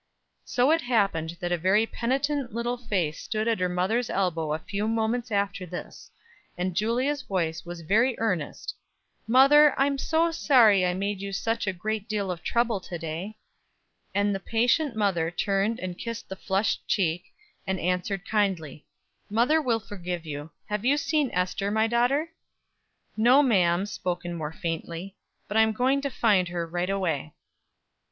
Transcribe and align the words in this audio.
So 0.45 0.71
it 0.71 0.81
happened 0.81 1.37
that 1.41 1.51
a 1.51 1.59
very 1.59 1.85
penitent 1.85 2.51
little 2.55 2.75
face 2.79 3.21
stood 3.21 3.47
at 3.47 3.59
her 3.59 3.69
mother's 3.69 4.09
elbow 4.09 4.51
a 4.51 4.57
few 4.57 4.87
moments 4.87 5.29
after 5.31 5.63
this; 5.63 6.09
and 6.57 6.75
Julia's 6.75 7.21
voice 7.21 7.65
was 7.67 7.81
very 7.81 8.15
earnest: 8.17 8.73
"Mother, 9.27 9.75
I'm 9.79 9.99
so 9.99 10.31
sorry 10.31 10.83
I 10.87 10.95
made 10.95 11.21
you 11.21 11.31
such 11.31 11.67
a 11.67 11.71
great 11.71 12.09
deal 12.09 12.31
of 12.31 12.41
trouble 12.41 12.79
to 12.79 12.97
day." 12.97 13.37
And 14.15 14.33
the 14.33 14.39
patient 14.39 14.95
mother 14.95 15.29
turned 15.29 15.79
and 15.79 15.95
kissed 15.95 16.29
the 16.29 16.35
flushed 16.35 16.87
cheek, 16.87 17.25
and 17.67 17.79
answered 17.79 18.27
kindly: 18.27 18.87
"Mother 19.29 19.61
will 19.61 19.79
forgive 19.79 20.25
you. 20.25 20.49
Have 20.65 20.83
you 20.83 20.97
seen 20.97 21.29
Ester, 21.29 21.69
my 21.69 21.85
daughter?" 21.85 22.31
"No, 23.15 23.43
ma'am," 23.43 23.85
spoken 23.85 24.33
more 24.33 24.51
faintly; 24.51 25.15
"but 25.47 25.57
I'm 25.57 25.71
going 25.73 26.01
to 26.01 26.09
find 26.09 26.47
her 26.47 26.65
right 26.65 26.89
away." 26.89 27.35